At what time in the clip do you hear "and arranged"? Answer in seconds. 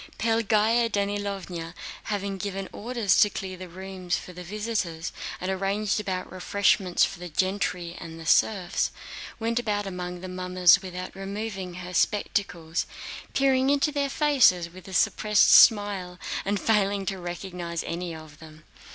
5.39-5.99